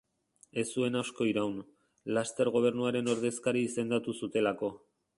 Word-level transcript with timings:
Ez 0.61 0.63
zuen 0.77 0.97
asko 1.01 1.27
iraun, 1.33 1.59
laster 2.19 2.53
gobernuaren 2.57 3.15
ordezkari 3.15 3.65
izendatu 3.71 4.21
zutelako. 4.23 4.77